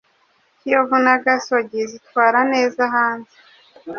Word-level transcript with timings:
Kiyovu 0.59 0.97
na 1.05 1.13
Gasogi 1.23 1.81
zitwara 1.91 2.39
neza 2.53 2.81
hanze 2.93 3.35